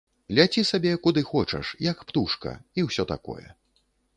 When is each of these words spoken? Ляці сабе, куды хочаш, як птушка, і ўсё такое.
Ляці 0.37 0.61
сабе, 0.69 0.93
куды 1.03 1.23
хочаш, 1.31 1.73
як 1.89 2.01
птушка, 2.13 2.57
і 2.81 2.87
ўсё 2.87 3.03
такое. 3.13 3.47